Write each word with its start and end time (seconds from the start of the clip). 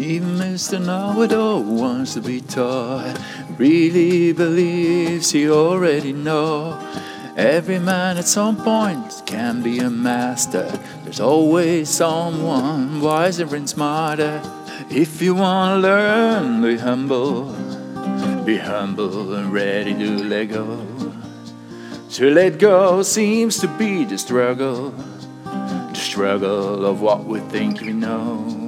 Even 0.00 0.38
Mr. 0.38 0.82
Know-it-all 0.82 1.62
wants 1.62 2.14
to 2.14 2.22
be 2.22 2.40
taught. 2.40 3.20
Really 3.58 4.32
believes 4.32 5.30
he 5.30 5.50
already 5.50 6.14
knows. 6.14 6.82
Every 7.36 7.78
man 7.78 8.16
at 8.16 8.26
some 8.26 8.56
point 8.56 9.22
can 9.26 9.62
be 9.62 9.78
a 9.80 9.90
master. 9.90 10.72
There's 11.04 11.20
always 11.20 11.90
someone 11.90 13.02
wiser 13.02 13.54
and 13.54 13.68
smarter. 13.68 14.40
If 14.88 15.20
you 15.20 15.34
wanna 15.34 15.76
learn, 15.76 16.62
be 16.62 16.78
humble. 16.78 17.52
Be 18.46 18.56
humble 18.56 19.34
and 19.34 19.52
ready 19.52 19.92
to 19.92 20.24
let 20.24 20.46
go. 20.46 21.12
To 22.12 22.30
let 22.30 22.58
go 22.58 23.02
seems 23.02 23.58
to 23.58 23.68
be 23.68 24.06
the 24.06 24.16
struggle. 24.16 24.92
The 25.44 25.94
struggle 25.94 26.86
of 26.86 27.02
what 27.02 27.24
we 27.24 27.40
think 27.40 27.82
we 27.82 27.92
know. 27.92 28.59